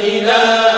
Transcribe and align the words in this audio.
إله 0.00 0.75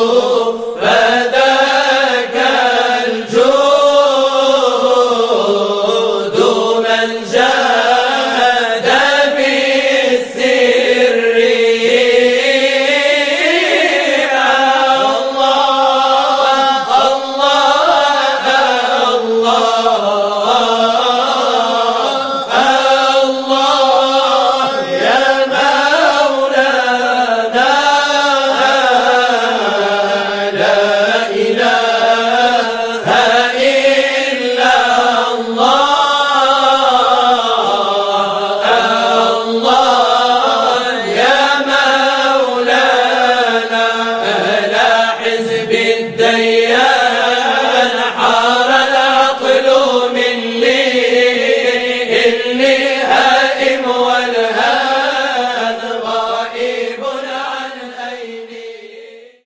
oh. 0.00 0.37